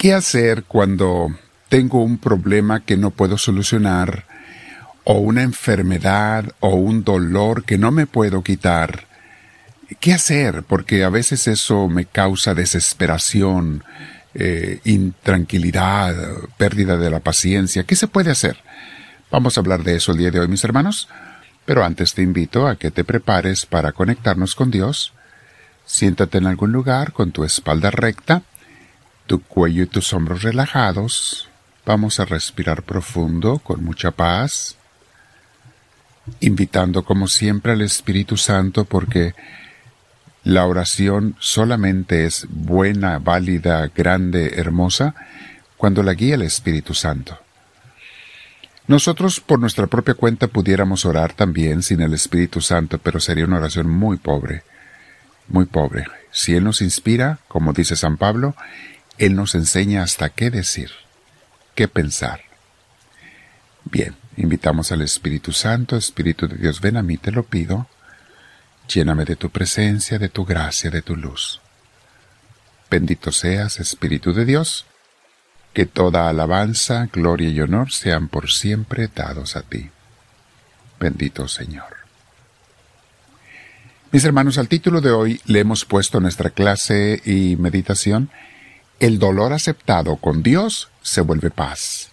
¿Qué 0.00 0.14
hacer 0.14 0.64
cuando 0.64 1.28
tengo 1.68 2.02
un 2.02 2.16
problema 2.16 2.80
que 2.80 2.96
no 2.96 3.10
puedo 3.10 3.36
solucionar, 3.36 4.24
o 5.04 5.18
una 5.18 5.42
enfermedad, 5.42 6.54
o 6.60 6.70
un 6.70 7.04
dolor 7.04 7.64
que 7.64 7.76
no 7.76 7.90
me 7.90 8.06
puedo 8.06 8.42
quitar? 8.42 9.06
¿Qué 10.00 10.14
hacer? 10.14 10.62
Porque 10.62 11.04
a 11.04 11.10
veces 11.10 11.46
eso 11.48 11.86
me 11.86 12.06
causa 12.06 12.54
desesperación, 12.54 13.84
eh, 14.32 14.80
intranquilidad, 14.84 16.16
pérdida 16.56 16.96
de 16.96 17.10
la 17.10 17.20
paciencia. 17.20 17.84
¿Qué 17.84 17.94
se 17.94 18.08
puede 18.08 18.30
hacer? 18.30 18.56
Vamos 19.30 19.58
a 19.58 19.60
hablar 19.60 19.84
de 19.84 19.96
eso 19.96 20.12
el 20.12 20.18
día 20.18 20.30
de 20.30 20.40
hoy, 20.40 20.48
mis 20.48 20.64
hermanos. 20.64 21.10
Pero 21.66 21.84
antes 21.84 22.14
te 22.14 22.22
invito 22.22 22.66
a 22.66 22.76
que 22.76 22.90
te 22.90 23.04
prepares 23.04 23.66
para 23.66 23.92
conectarnos 23.92 24.54
con 24.54 24.70
Dios. 24.70 25.12
Siéntate 25.84 26.38
en 26.38 26.46
algún 26.46 26.72
lugar 26.72 27.12
con 27.12 27.32
tu 27.32 27.44
espalda 27.44 27.90
recta, 27.90 28.44
tu 29.30 29.40
cuello 29.40 29.84
y 29.84 29.86
tus 29.86 30.12
hombros 30.12 30.42
relajados. 30.42 31.48
Vamos 31.86 32.18
a 32.18 32.24
respirar 32.24 32.82
profundo, 32.82 33.60
con 33.60 33.84
mucha 33.84 34.10
paz, 34.10 34.74
invitando 36.40 37.04
como 37.04 37.28
siempre 37.28 37.70
al 37.70 37.80
Espíritu 37.80 38.36
Santo 38.36 38.86
porque 38.86 39.36
la 40.42 40.66
oración 40.66 41.36
solamente 41.38 42.24
es 42.24 42.48
buena, 42.50 43.20
válida, 43.20 43.88
grande, 43.94 44.54
hermosa, 44.56 45.14
cuando 45.76 46.02
la 46.02 46.14
guía 46.14 46.34
el 46.34 46.42
Espíritu 46.42 46.92
Santo. 46.92 47.38
Nosotros 48.88 49.38
por 49.38 49.60
nuestra 49.60 49.86
propia 49.86 50.14
cuenta 50.14 50.48
pudiéramos 50.48 51.04
orar 51.04 51.34
también 51.34 51.84
sin 51.84 52.00
el 52.00 52.14
Espíritu 52.14 52.60
Santo, 52.60 52.98
pero 52.98 53.20
sería 53.20 53.44
una 53.44 53.58
oración 53.58 53.88
muy 53.88 54.16
pobre, 54.16 54.64
muy 55.46 55.66
pobre. 55.66 56.06
Si 56.32 56.56
Él 56.56 56.64
nos 56.64 56.82
inspira, 56.82 57.38
como 57.46 57.72
dice 57.72 57.94
San 57.94 58.16
Pablo, 58.16 58.56
Él 59.20 59.36
nos 59.36 59.54
enseña 59.54 60.02
hasta 60.02 60.30
qué 60.30 60.50
decir, 60.50 60.90
qué 61.74 61.88
pensar. 61.88 62.40
Bien, 63.84 64.16
invitamos 64.38 64.92
al 64.92 65.02
Espíritu 65.02 65.52
Santo, 65.52 65.98
Espíritu 65.98 66.48
de 66.48 66.56
Dios, 66.56 66.80
ven 66.80 66.96
a 66.96 67.02
mí, 67.02 67.18
te 67.18 67.30
lo 67.30 67.42
pido, 67.42 67.86
lléname 68.88 69.26
de 69.26 69.36
tu 69.36 69.50
presencia, 69.50 70.18
de 70.18 70.30
tu 70.30 70.46
gracia, 70.46 70.90
de 70.90 71.02
tu 71.02 71.16
luz. 71.16 71.60
Bendito 72.90 73.30
seas, 73.30 73.78
Espíritu 73.78 74.32
de 74.32 74.46
Dios, 74.46 74.86
que 75.74 75.84
toda 75.84 76.30
alabanza, 76.30 77.06
gloria 77.12 77.50
y 77.50 77.60
honor 77.60 77.92
sean 77.92 78.28
por 78.28 78.50
siempre 78.50 79.10
dados 79.14 79.54
a 79.54 79.60
ti. 79.60 79.90
Bendito 80.98 81.46
Señor. 81.46 81.94
Mis 84.12 84.24
hermanos, 84.24 84.56
al 84.56 84.68
título 84.68 85.02
de 85.02 85.10
hoy 85.10 85.42
le 85.44 85.60
hemos 85.60 85.84
puesto 85.84 86.20
nuestra 86.20 86.48
clase 86.48 87.20
y 87.22 87.56
meditación, 87.56 88.30
El 89.00 89.18
dolor 89.18 89.54
aceptado 89.54 90.16
con 90.16 90.42
Dios 90.42 90.90
se 91.00 91.22
vuelve 91.22 91.50
paz. 91.50 92.10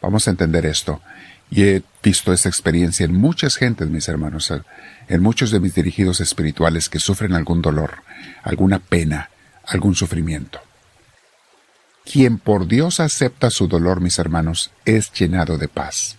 Vamos 0.00 0.26
a 0.26 0.30
entender 0.30 0.64
esto. 0.64 1.02
Y 1.50 1.64
he 1.64 1.82
visto 2.02 2.32
esta 2.32 2.48
experiencia 2.48 3.04
en 3.04 3.14
muchas 3.14 3.56
gentes, 3.56 3.88
mis 3.88 4.08
hermanos, 4.08 4.50
en 5.08 5.22
muchos 5.22 5.50
de 5.50 5.60
mis 5.60 5.74
dirigidos 5.74 6.22
espirituales 6.22 6.88
que 6.88 6.98
sufren 6.98 7.34
algún 7.34 7.60
dolor, 7.60 8.02
alguna 8.42 8.78
pena, 8.78 9.28
algún 9.66 9.94
sufrimiento. 9.94 10.60
Quien 12.10 12.38
por 12.38 12.66
Dios 12.66 13.00
acepta 13.00 13.50
su 13.50 13.68
dolor, 13.68 14.00
mis 14.00 14.18
hermanos, 14.18 14.70
es 14.86 15.12
llenado 15.12 15.58
de 15.58 15.68
paz. 15.68 16.16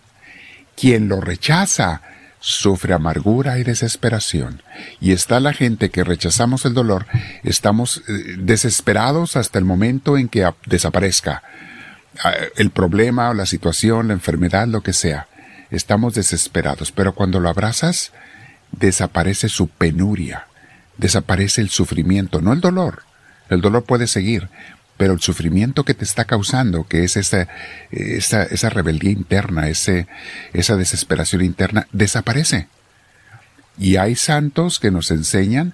Quien 0.76 1.10
lo 1.10 1.22
rechaza, 1.22 2.02
sufre 2.44 2.94
amargura 2.94 3.58
y 3.58 3.64
desesperación. 3.64 4.62
Y 5.00 5.14
está 5.14 5.40
la 5.40 5.54
gente 5.54 5.92
que 5.92 6.04
rechazamos 6.04 6.66
el 6.66 6.74
dolor, 6.74 7.06
estamos 7.44 8.04
eh, 8.10 8.36
desesperados 8.38 9.38
hasta 9.38 9.60
el 9.60 9.66
momento 9.66 10.18
en 10.18 10.28
que 10.28 10.52
desaparezca 10.66 11.42
ah, 12.22 12.34
el 12.58 12.70
problema 12.70 13.30
o 13.30 13.34
la 13.34 13.46
situación, 13.46 14.10
la 14.10 14.14
enfermedad, 14.16 14.68
lo 14.68 14.82
que 14.82 14.92
sea. 14.92 15.28
Estamos 15.72 16.16
desesperados, 16.16 16.92
pero 16.92 17.16
cuando 17.16 17.40
lo 17.40 17.48
abrazas, 17.48 18.12
desaparece 18.74 19.48
su 19.48 19.70
penuria, 19.70 20.48
desaparece 20.98 21.62
el 21.62 21.70
sufrimiento, 21.70 22.42
no 22.42 22.52
el 22.52 22.60
dolor. 22.60 23.04
El 23.50 23.62
dolor 23.62 23.86
puede 23.86 24.08
seguir, 24.08 24.50
pero 24.98 25.14
el 25.14 25.22
sufrimiento 25.22 25.84
que 25.84 25.94
te 25.94 26.04
está 26.04 26.26
causando, 26.26 26.86
que 26.86 27.04
es 27.04 27.18
esa, 27.18 27.48
esa, 27.92 28.44
esa 28.44 28.70
rebeldía 28.70 29.12
interna, 29.12 29.68
ese, 29.68 30.08
esa 30.54 30.76
desesperación 30.78 31.42
interna, 31.42 31.88
desaparece. 31.92 32.68
Y 33.78 33.98
hay 33.98 34.16
santos 34.16 34.80
que 34.80 34.92
nos 34.92 35.10
enseñan 35.12 35.74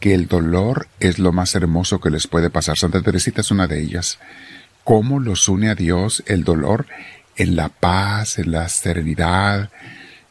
que 0.00 0.14
el 0.14 0.26
dolor 0.26 0.88
es 1.00 1.18
lo 1.18 1.32
más 1.32 1.54
hermoso 1.54 2.00
que 2.00 2.10
les 2.10 2.26
puede 2.26 2.50
pasar. 2.50 2.76
Santa 2.76 3.02
Teresita 3.02 3.40
es 3.40 3.50
una 3.50 3.66
de 3.66 3.80
ellas. 3.80 4.18
Cómo 4.84 5.20
los 5.20 5.48
une 5.48 5.70
a 5.70 5.74
Dios 5.74 6.22
el 6.26 6.44
dolor 6.44 6.86
en 7.36 7.56
la 7.56 7.68
paz, 7.68 8.38
en 8.38 8.50
la 8.52 8.68
serenidad, 8.68 9.70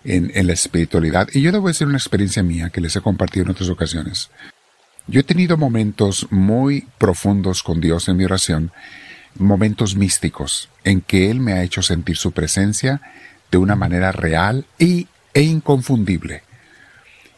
en, 0.04 0.32
en 0.34 0.48
la 0.48 0.54
espiritualidad. 0.54 1.28
Y 1.34 1.42
yo 1.42 1.50
a 1.50 1.68
decir 1.68 1.88
una 1.88 1.98
experiencia 1.98 2.44
mía 2.44 2.70
que 2.70 2.82
les 2.82 2.96
he 2.96 3.02
compartido 3.02 3.46
en 3.46 3.52
otras 3.52 3.70
ocasiones. 3.70 4.30
Yo 5.08 5.22
he 5.22 5.24
tenido 5.24 5.56
momentos 5.56 6.28
muy 6.32 6.86
profundos 6.98 7.64
con 7.64 7.80
Dios 7.80 8.10
en 8.10 8.18
mi 8.18 8.26
oración, 8.26 8.74
momentos 9.36 9.96
místicos, 9.96 10.68
en 10.84 11.00
que 11.00 11.32
Él 11.32 11.40
me 11.40 11.54
ha 11.54 11.64
hecho 11.64 11.82
sentir 11.82 12.18
su 12.18 12.34
presencia 12.34 13.02
de 13.50 13.58
una 13.58 13.78
manera 13.78 14.12
real 14.12 14.66
y, 14.78 15.08
e 15.34 15.44
inconfundible. 15.44 16.44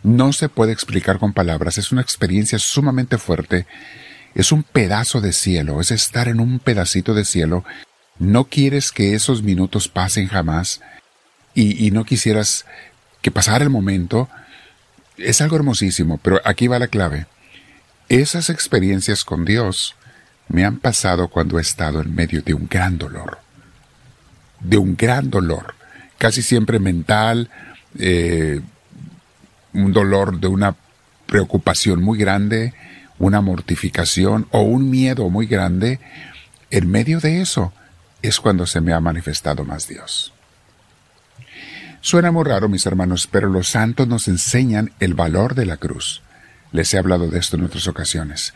No 0.02 0.34
se 0.34 0.50
puede 0.50 0.72
explicar 0.72 1.20
con 1.20 1.34
palabras, 1.34 1.78
es 1.78 1.92
una 1.92 2.02
experiencia 2.02 2.58
sumamente 2.58 3.20
fuerte, 3.20 3.68
es 4.34 4.52
un 4.52 4.64
pedazo 4.64 5.22
de 5.22 5.32
cielo, 5.32 5.80
es 5.80 5.92
estar 5.92 6.28
en 6.28 6.40
un 6.40 6.58
pedacito 6.58 7.14
de 7.14 7.26
cielo, 7.26 7.64
no 8.18 8.46
quieres 8.46 8.92
que 8.92 9.14
esos 9.14 9.44
minutos 9.44 9.90
pasen 9.90 10.28
jamás 10.28 10.82
y, 11.54 11.86
y 11.86 11.92
no 11.92 12.04
quisieras 12.04 12.66
que 13.22 13.30
pasara 13.30 13.64
el 13.64 13.70
momento, 13.70 14.28
es 15.18 15.42
algo 15.42 15.56
hermosísimo, 15.56 16.18
pero 16.18 16.42
aquí 16.46 16.68
va 16.68 16.80
la 16.80 16.88
clave. 16.88 17.28
Esas 18.10 18.50
experiencias 18.50 19.24
con 19.24 19.46
Dios 19.46 19.96
me 20.48 20.66
han 20.66 20.80
pasado 20.80 21.28
cuando 21.28 21.60
he 21.60 21.62
estado 21.62 22.02
en 22.02 22.16
medio 22.16 22.42
de 22.42 22.56
un 22.56 22.68
gran 22.68 22.98
dolor. 22.98 23.38
De 24.60 24.78
un 24.78 24.96
gran 24.98 25.30
dolor. 25.30 25.76
Casi 26.18 26.42
siempre 26.42 26.80
mental, 26.80 27.52
eh, 28.00 28.62
un 29.74 29.94
dolor 29.94 30.40
de 30.40 30.48
una 30.48 30.76
preocupación 31.28 32.02
muy 32.02 32.18
grande, 32.18 32.74
una 33.20 33.42
mortificación 33.42 34.48
o 34.50 34.62
un 34.62 34.90
miedo 34.90 35.30
muy 35.30 35.46
grande. 35.46 36.00
En 36.72 36.90
medio 36.90 37.20
de 37.20 37.42
eso 37.42 37.74
es 38.24 38.40
cuando 38.40 38.66
se 38.66 38.82
me 38.82 38.92
ha 38.92 39.00
manifestado 39.00 39.66
más 39.66 39.88
Dios. 39.88 40.34
Suena 42.02 42.32
muy 42.32 42.44
raro, 42.44 42.70
mis 42.70 42.88
hermanos, 42.88 43.28
pero 43.32 43.50
los 43.50 43.68
santos 43.68 44.08
nos 44.08 44.28
enseñan 44.28 44.94
el 45.00 45.14
valor 45.14 45.54
de 45.54 45.68
la 45.68 45.78
cruz 45.78 46.24
les 46.72 46.94
he 46.94 46.98
hablado 46.98 47.28
de 47.28 47.40
esto 47.40 47.58
en 47.58 47.64
otras 47.64 47.88
ocasiones. 47.88 48.54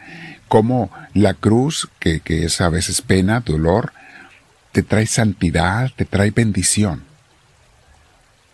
Cómo 0.47 0.91
la 1.13 1.33
cruz, 1.33 1.89
que, 1.99 2.19
que 2.19 2.45
es 2.45 2.61
a 2.61 2.69
veces 2.69 3.01
pena, 3.01 3.39
dolor, 3.39 3.93
te 4.71 4.83
trae 4.83 5.07
santidad, 5.07 5.91
te 5.95 6.05
trae 6.05 6.31
bendición. 6.31 7.03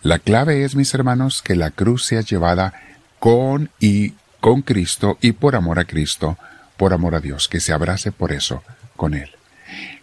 La 0.02 0.20
clave 0.20 0.64
es, 0.64 0.76
mis 0.76 0.94
hermanos, 0.94 1.42
que 1.42 1.56
la 1.56 1.72
cruz 1.72 2.06
sea 2.06 2.22
llevada 2.22 2.74
con 3.20 3.70
y 3.80 4.14
con 4.40 4.62
Cristo 4.62 5.18
y 5.22 5.34
por 5.34 5.56
amor 5.56 5.80
a 5.80 5.86
Cristo, 5.86 6.38
por 6.78 6.94
amor 6.94 7.16
a 7.16 7.20
Dios, 7.20 7.48
que 7.50 7.60
se 7.60 7.74
abrace 7.74 8.12
por 8.12 8.32
eso 8.32 8.64
con 8.96 9.14
Él. 9.14 9.30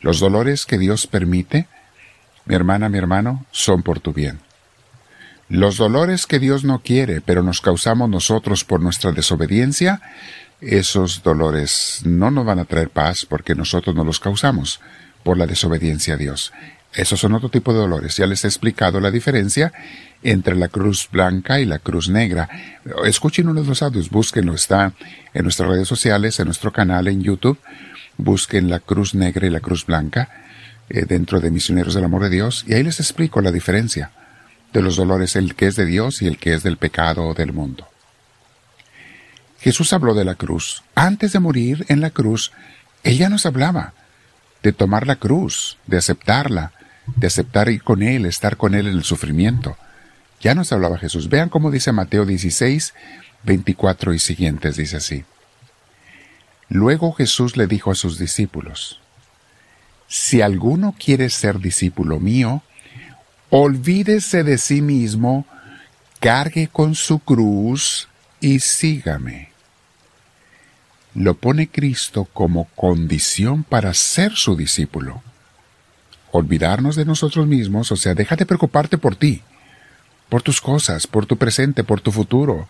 Los 0.01 0.21
dolores 0.21 0.67
que 0.67 0.79
Dios 0.79 1.07
permite, 1.07 1.67
mi 2.45 2.55
hermana, 2.55 2.89
mi 2.89 2.99
hermano, 2.99 3.47
son 3.51 3.83
por 3.83 4.01
tu 4.01 4.13
bien. 4.13 4.41
Los 5.49 5.77
dolores 5.77 6.27
que 6.27 6.41
Dios 6.41 6.65
no 6.65 6.81
quiere, 6.81 7.21
pero 7.21 7.43
nos 7.43 7.61
causamos 7.61 8.11
nosotros 8.11 8.65
por 8.65 8.81
nuestra 8.81 9.13
desobediencia, 9.13 10.03
esos 10.61 11.23
dolores 11.23 12.01
no 12.05 12.33
nos 12.33 12.45
van 12.45 12.59
a 12.59 12.65
traer 12.65 12.91
paz 12.91 13.27
porque 13.29 13.55
nosotros 13.55 13.95
no 13.95 14.05
los 14.05 14.19
causamos 14.19 14.81
por 15.23 15.39
la 15.39 15.47
desobediencia 15.47 16.15
a 16.15 16.17
Dios. 16.17 16.53
Esos 16.93 17.21
son 17.21 17.35
otro 17.35 17.49
tipo 17.49 17.73
de 17.73 17.79
dolores. 17.79 18.17
Ya 18.17 18.27
les 18.27 18.45
he 18.45 18.49
explicado 18.49 19.01
la 19.01 19.11
diferencia 19.11 19.73
entre 20.23 20.57
la 20.57 20.69
cruz 20.69 21.09
blanca 21.13 21.61
y 21.61 21.65
la 21.65 21.79
cruz 21.79 22.09
negra. 22.09 22.49
Escuchen 23.05 23.49
uno 23.49 23.61
de 23.61 23.69
los 23.69 23.83
audios, 23.83 24.11
búsquenlo, 24.11 24.55
está 24.55 24.95
en 25.35 25.43
nuestras 25.45 25.69
redes 25.69 25.87
sociales, 25.87 26.41
en 26.41 26.47
nuestro 26.47 26.73
canal 26.73 27.07
en 27.07 27.23
YouTube. 27.23 27.59
Busquen 28.17 28.71
la 28.71 28.81
cruz 28.81 29.15
negra 29.15 29.47
y 29.47 29.51
la 29.51 29.61
cruz 29.61 29.85
blanca 29.85 30.29
eh, 30.89 31.05
dentro 31.05 31.39
de 31.39 31.51
Misioneros 31.51 31.95
del 31.95 32.05
Amor 32.05 32.23
de 32.23 32.31
Dios 32.31 32.65
y 32.67 32.73
ahí 32.73 32.83
les 32.83 32.99
explico 32.99 33.43
la 33.43 33.53
diferencia 33.53 34.11
de 34.77 34.83
los 34.83 34.97
dolores, 34.97 35.37
el 35.37 35.55
que 35.55 35.69
es 35.69 35.77
de 35.77 35.87
Dios 35.87 36.21
y 36.21 36.27
el 36.27 36.37
que 36.37 36.53
es 36.53 36.63
del 36.63 36.77
pecado 36.77 37.33
del 37.33 37.55
mundo. 37.55 37.89
Jesús 39.59 39.95
habló 39.95 40.13
de 40.13 40.27
la 40.27 40.35
cruz. 40.35 40.83
Antes 40.95 41.33
de 41.33 41.39
morir 41.39 41.87
en 41.89 42.03
la 42.03 42.11
cruz, 42.11 42.53
Él 43.03 43.17
ya 43.17 43.31
nos 43.31 43.47
hablaba 43.47 43.95
de 44.63 44.75
tomar 44.75 45.07
la 45.07 45.17
cruz, 45.17 45.79
de 45.87 45.97
aceptarla, 45.97 46.73
de 47.07 47.27
aceptar 47.27 47.71
ir 47.71 47.83
con 47.83 48.03
Él, 48.03 48.27
estar 48.27 48.59
con 48.59 48.75
Él 48.75 48.87
en 48.87 48.93
el 48.93 49.05
sufrimiento. 49.05 49.79
Ya 50.43 50.55
nos 50.55 50.71
hablaba 50.73 50.99
Jesús. 50.99 51.31
Vean 51.31 51.49
cómo 51.49 51.71
dice 51.71 51.93
Mateo 51.93 52.27
16, 52.27 52.93
24 53.45 54.13
y 54.13 54.19
siguientes, 54.19 54.77
dice 54.77 54.99
así. 54.99 55.25
Luego 56.69 57.13
Jesús 57.13 57.57
le 57.57 57.67
dijo 57.67 57.91
a 57.91 57.95
sus 57.95 58.19
discípulos, 58.19 59.01
si 60.07 60.43
alguno 60.43 60.95
quiere 61.03 61.31
ser 61.31 61.61
discípulo 61.61 62.21
mío, 62.21 62.63
olvídese 63.51 64.43
de 64.45 64.59
sí 64.59 64.83
mismo, 64.83 65.47
cargue 66.21 66.69
con 66.69 66.95
su 66.95 67.19
cruz 67.19 68.09
y 68.41 68.61
sígame. 68.61 69.51
Lo 71.15 71.35
pone 71.35 71.69
Cristo 71.69 72.27
como 72.27 72.67
condición 72.77 73.65
para 73.65 73.95
ser 73.95 74.33
su 74.33 74.57
discípulo. 74.57 75.23
Olvidarnos 76.31 76.97
de 76.97 77.07
nosotros 77.07 77.47
mismos, 77.47 77.91
o 77.91 77.97
sea, 77.97 78.15
deja 78.15 78.37
de 78.37 78.45
preocuparte 78.45 78.99
por 78.99 79.17
ti, 79.17 79.43
por 80.29 80.43
tus 80.43 80.61
cosas, 80.61 81.07
por 81.07 81.25
tu 81.25 81.39
presente, 81.39 81.85
por 81.85 82.01
tu 82.01 82.13
futuro, 82.13 82.69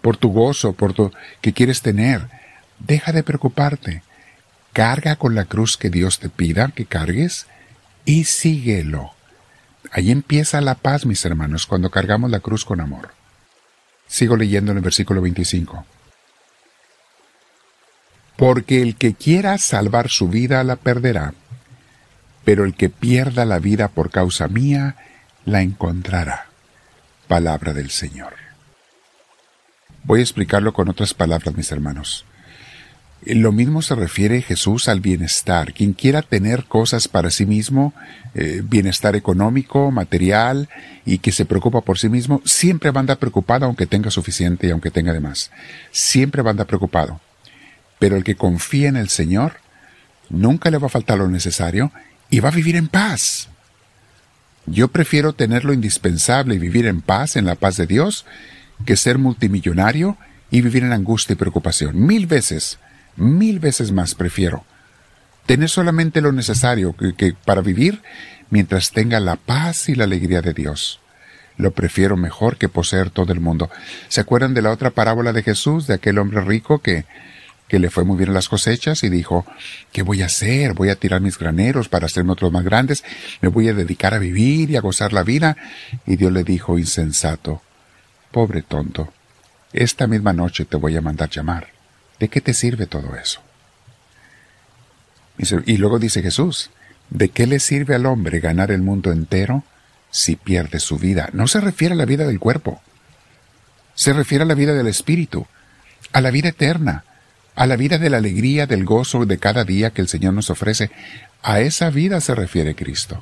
por 0.00 0.16
tu 0.16 0.30
gozo, 0.30 0.72
por 0.72 0.94
tu 0.94 1.12
que 1.42 1.52
quieres 1.52 1.82
tener. 1.82 2.28
Deja 2.78 3.12
de 3.12 3.22
preocuparte 3.22 4.02
carga 4.72 5.16
con 5.16 5.34
la 5.34 5.44
cruz 5.44 5.76
que 5.76 5.90
Dios 5.90 6.18
te 6.18 6.28
pida 6.28 6.72
que 6.74 6.86
cargues 6.86 7.46
y 8.04 8.24
síguelo. 8.24 9.11
Ahí 9.92 10.10
empieza 10.10 10.62
la 10.62 10.74
paz, 10.74 11.04
mis 11.04 11.22
hermanos, 11.26 11.66
cuando 11.66 11.90
cargamos 11.90 12.30
la 12.30 12.40
cruz 12.40 12.64
con 12.64 12.80
amor. 12.80 13.10
Sigo 14.06 14.36
leyendo 14.36 14.72
en 14.72 14.78
el 14.78 14.82
versículo 14.82 15.20
25. 15.20 15.84
Porque 18.36 18.80
el 18.80 18.96
que 18.96 19.12
quiera 19.14 19.58
salvar 19.58 20.08
su 20.08 20.28
vida 20.28 20.64
la 20.64 20.76
perderá, 20.76 21.34
pero 22.42 22.64
el 22.64 22.74
que 22.74 22.88
pierda 22.88 23.44
la 23.44 23.58
vida 23.58 23.88
por 23.88 24.10
causa 24.10 24.48
mía 24.48 24.96
la 25.44 25.60
encontrará. 25.60 26.46
Palabra 27.28 27.74
del 27.74 27.90
Señor. 27.90 28.34
Voy 30.04 30.20
a 30.20 30.22
explicarlo 30.22 30.72
con 30.72 30.88
otras 30.88 31.12
palabras, 31.12 31.54
mis 31.54 31.70
hermanos. 31.70 32.24
Lo 33.24 33.52
mismo 33.52 33.82
se 33.82 33.94
refiere 33.94 34.42
Jesús 34.42 34.88
al 34.88 35.00
bienestar. 35.00 35.72
Quien 35.72 35.92
quiera 35.92 36.22
tener 36.22 36.64
cosas 36.64 37.06
para 37.06 37.30
sí 37.30 37.46
mismo, 37.46 37.94
eh, 38.34 38.62
bienestar 38.64 39.14
económico, 39.14 39.92
material, 39.92 40.68
y 41.06 41.18
que 41.18 41.30
se 41.30 41.44
preocupa 41.44 41.82
por 41.82 41.98
sí 41.98 42.08
mismo, 42.08 42.42
siempre 42.44 42.90
va 42.90 42.98
a 42.98 43.02
andar 43.02 43.18
preocupado 43.18 43.66
aunque 43.66 43.86
tenga 43.86 44.10
suficiente 44.10 44.66
y 44.66 44.70
aunque 44.70 44.90
tenga 44.90 45.12
de 45.12 45.20
más. 45.20 45.52
Siempre 45.92 46.42
va 46.42 46.50
a 46.50 46.52
andar 46.52 46.66
preocupado. 46.66 47.20
Pero 48.00 48.16
el 48.16 48.24
que 48.24 48.34
confía 48.34 48.88
en 48.88 48.96
el 48.96 49.08
Señor, 49.08 49.54
nunca 50.28 50.70
le 50.70 50.78
va 50.78 50.86
a 50.86 50.90
faltar 50.90 51.18
lo 51.18 51.28
necesario 51.28 51.92
y 52.28 52.40
va 52.40 52.48
a 52.48 52.52
vivir 52.52 52.74
en 52.74 52.88
paz. 52.88 53.48
Yo 54.66 54.88
prefiero 54.88 55.32
tener 55.32 55.64
lo 55.64 55.72
indispensable 55.72 56.56
y 56.56 56.58
vivir 56.58 56.86
en 56.86 57.00
paz, 57.00 57.36
en 57.36 57.44
la 57.44 57.54
paz 57.54 57.76
de 57.76 57.86
Dios, 57.86 58.26
que 58.84 58.96
ser 58.96 59.18
multimillonario 59.18 60.16
y 60.50 60.60
vivir 60.60 60.82
en 60.82 60.92
angustia 60.92 61.34
y 61.34 61.36
preocupación. 61.36 62.04
Mil 62.04 62.26
veces 62.26 62.78
mil 63.16 63.58
veces 63.58 63.92
más 63.92 64.14
prefiero 64.14 64.64
tener 65.46 65.68
solamente 65.68 66.20
lo 66.20 66.32
necesario 66.32 66.94
que, 66.96 67.34
para 67.44 67.60
vivir 67.60 68.02
mientras 68.50 68.90
tenga 68.92 69.20
la 69.20 69.36
paz 69.36 69.88
y 69.88 69.94
la 69.94 70.04
alegría 70.04 70.42
de 70.42 70.52
Dios. 70.52 71.00
Lo 71.56 71.72
prefiero 71.72 72.16
mejor 72.16 72.56
que 72.56 72.68
poseer 72.68 73.10
todo 73.10 73.32
el 73.32 73.40
mundo. 73.40 73.70
¿Se 74.08 74.20
acuerdan 74.20 74.54
de 74.54 74.62
la 74.62 74.70
otra 74.70 74.90
parábola 74.90 75.32
de 75.32 75.42
Jesús, 75.42 75.86
de 75.86 75.94
aquel 75.94 76.18
hombre 76.18 76.40
rico 76.40 76.78
que, 76.78 77.04
que 77.68 77.78
le 77.78 77.90
fue 77.90 78.04
muy 78.04 78.16
bien 78.16 78.32
las 78.32 78.48
cosechas 78.48 79.02
y 79.04 79.10
dijo, 79.10 79.44
¿qué 79.92 80.02
voy 80.02 80.22
a 80.22 80.26
hacer? 80.26 80.74
Voy 80.74 80.88
a 80.88 80.96
tirar 80.96 81.20
mis 81.20 81.38
graneros 81.38 81.88
para 81.88 82.06
hacerme 82.06 82.32
otros 82.32 82.52
más 82.52 82.64
grandes, 82.64 83.04
me 83.40 83.48
voy 83.48 83.68
a 83.68 83.74
dedicar 83.74 84.14
a 84.14 84.18
vivir 84.18 84.70
y 84.70 84.76
a 84.76 84.80
gozar 84.80 85.12
la 85.12 85.22
vida. 85.22 85.56
Y 86.06 86.16
Dios 86.16 86.32
le 86.32 86.44
dijo, 86.44 86.78
insensato, 86.78 87.62
pobre 88.30 88.62
tonto, 88.62 89.12
esta 89.72 90.06
misma 90.06 90.32
noche 90.32 90.64
te 90.64 90.76
voy 90.76 90.96
a 90.96 91.02
mandar 91.02 91.28
llamar. 91.28 91.81
¿De 92.22 92.28
qué 92.28 92.40
te 92.40 92.54
sirve 92.54 92.86
todo 92.86 93.16
eso? 93.16 93.42
Y 95.66 95.76
luego 95.78 95.98
dice 95.98 96.22
Jesús, 96.22 96.70
¿de 97.10 97.30
qué 97.30 97.48
le 97.48 97.58
sirve 97.58 97.96
al 97.96 98.06
hombre 98.06 98.38
ganar 98.38 98.70
el 98.70 98.80
mundo 98.80 99.10
entero 99.10 99.64
si 100.12 100.36
pierde 100.36 100.78
su 100.78 100.98
vida? 100.98 101.30
No 101.32 101.48
se 101.48 101.60
refiere 101.60 101.94
a 101.94 101.96
la 101.96 102.04
vida 102.04 102.24
del 102.24 102.38
cuerpo, 102.38 102.80
se 103.96 104.12
refiere 104.12 104.44
a 104.44 104.46
la 104.46 104.54
vida 104.54 104.72
del 104.72 104.86
espíritu, 104.86 105.48
a 106.12 106.20
la 106.20 106.30
vida 106.30 106.50
eterna, 106.50 107.02
a 107.56 107.66
la 107.66 107.74
vida 107.74 107.98
de 107.98 108.08
la 108.08 108.18
alegría, 108.18 108.68
del 108.68 108.84
gozo 108.84 109.26
de 109.26 109.38
cada 109.38 109.64
día 109.64 109.90
que 109.90 110.00
el 110.00 110.06
Señor 110.06 110.32
nos 110.32 110.48
ofrece. 110.48 110.92
A 111.42 111.58
esa 111.58 111.90
vida 111.90 112.20
se 112.20 112.36
refiere 112.36 112.76
Cristo. 112.76 113.20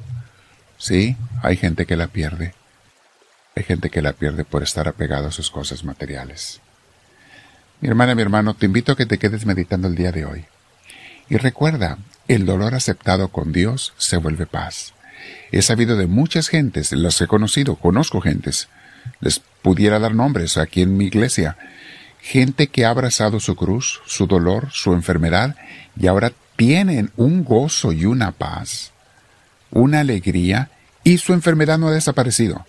Sí, 0.76 1.16
hay 1.42 1.56
gente 1.56 1.86
que 1.86 1.96
la 1.96 2.08
pierde. 2.08 2.52
Hay 3.56 3.62
gente 3.62 3.88
que 3.88 4.02
la 4.02 4.12
pierde 4.12 4.44
por 4.44 4.62
estar 4.62 4.88
apegado 4.88 5.28
a 5.28 5.32
sus 5.32 5.50
cosas 5.50 5.84
materiales. 5.84 6.60
Mi 7.80 7.88
hermana, 7.88 8.14
mi 8.14 8.20
hermano, 8.20 8.52
te 8.52 8.66
invito 8.66 8.92
a 8.92 8.96
que 8.96 9.06
te 9.06 9.18
quedes 9.18 9.46
meditando 9.46 9.88
el 9.88 9.94
día 9.94 10.12
de 10.12 10.26
hoy. 10.26 10.44
Y 11.30 11.36
recuerda, 11.38 11.96
el 12.28 12.44
dolor 12.44 12.74
aceptado 12.74 13.28
con 13.28 13.52
Dios 13.52 13.94
se 13.96 14.18
vuelve 14.18 14.46
paz. 14.46 14.92
He 15.50 15.62
sabido 15.62 15.96
de 15.96 16.06
muchas 16.06 16.48
gentes, 16.48 16.92
las 16.92 17.20
he 17.22 17.26
conocido, 17.26 17.76
conozco 17.76 18.20
gentes, 18.20 18.68
les 19.20 19.40
pudiera 19.62 19.98
dar 19.98 20.14
nombres 20.14 20.58
aquí 20.58 20.82
en 20.82 20.98
mi 20.98 21.06
iglesia, 21.06 21.56
gente 22.20 22.66
que 22.66 22.84
ha 22.84 22.90
abrazado 22.90 23.40
su 23.40 23.56
cruz, 23.56 24.02
su 24.06 24.26
dolor, 24.26 24.68
su 24.72 24.92
enfermedad, 24.92 25.56
y 25.98 26.06
ahora 26.06 26.32
tienen 26.56 27.10
un 27.16 27.44
gozo 27.44 27.92
y 27.92 28.04
una 28.04 28.32
paz, 28.32 28.92
una 29.70 30.00
alegría, 30.00 30.70
y 31.02 31.16
su 31.16 31.32
enfermedad 31.32 31.78
no 31.78 31.88
ha 31.88 31.92
desaparecido. 31.92 32.66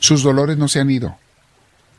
Sus 0.00 0.22
dolores 0.22 0.56
no 0.56 0.68
se 0.68 0.80
han 0.80 0.90
ido, 0.90 1.18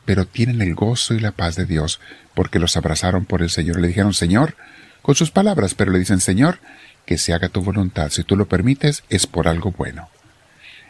pero 0.05 0.25
tienen 0.25 0.61
el 0.61 0.75
gozo 0.75 1.13
y 1.13 1.19
la 1.19 1.31
paz 1.31 1.55
de 1.55 1.65
Dios 1.65 1.99
porque 2.33 2.59
los 2.59 2.77
abrazaron 2.77 3.25
por 3.25 3.41
el 3.41 3.49
Señor. 3.49 3.79
Le 3.79 3.87
dijeron, 3.87 4.13
Señor, 4.13 4.55
con 5.01 5.15
sus 5.15 5.31
palabras, 5.31 5.73
pero 5.73 5.91
le 5.91 5.99
dicen, 5.99 6.19
Señor, 6.19 6.59
que 7.05 7.17
se 7.17 7.33
haga 7.33 7.49
tu 7.49 7.61
voluntad. 7.61 8.09
Si 8.09 8.23
tú 8.23 8.35
lo 8.35 8.47
permites, 8.47 9.03
es 9.09 9.27
por 9.27 9.47
algo 9.47 9.71
bueno. 9.71 10.09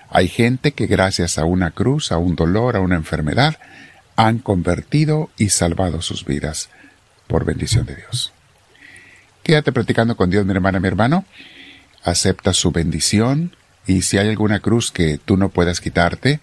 Hay 0.10 0.28
gente 0.28 0.72
que 0.72 0.88
gracias 0.88 1.38
a 1.38 1.46
una 1.46 1.72
cruz, 1.72 2.12
a 2.12 2.18
un 2.18 2.36
dolor, 2.36 2.76
a 2.76 2.80
una 2.80 2.96
enfermedad, 2.96 3.58
han 4.16 4.40
convertido 4.40 5.30
y 5.38 5.50
salvado 5.50 6.02
sus 6.02 6.26
vidas 6.26 6.70
por 7.28 7.46
bendición 7.46 7.86
de 7.86 7.96
Dios. 7.96 8.32
Quédate 9.44 9.72
practicando 9.72 10.16
con 10.16 10.30
Dios, 10.30 10.46
mi 10.46 10.54
hermana, 10.54 10.80
mi 10.80 10.88
hermano. 10.88 11.26
Acepta 12.04 12.54
su 12.54 12.72
bendición 12.72 13.56
y 13.86 14.04
si 14.04 14.18
hay 14.18 14.30
alguna 14.30 14.60
cruz 14.60 14.92
que 14.92 15.20
tú 15.24 15.38
no 15.38 15.50
puedas 15.50 15.82
quitarte, 15.82 16.40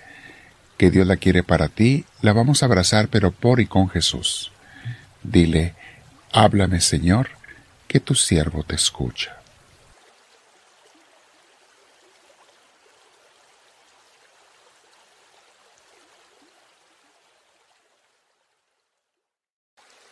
que 0.82 0.90
Dios 0.90 1.06
la 1.06 1.16
quiere 1.16 1.44
para 1.44 1.68
ti, 1.68 2.06
la 2.22 2.32
vamos 2.32 2.60
a 2.60 2.66
abrazar 2.66 3.06
pero 3.06 3.30
por 3.30 3.60
y 3.60 3.66
con 3.66 3.88
Jesús. 3.88 4.50
Dile, 5.22 5.76
háblame 6.32 6.80
Señor, 6.80 7.28
que 7.86 8.00
tu 8.00 8.16
siervo 8.16 8.64
te 8.64 8.74
escucha. 8.74 9.41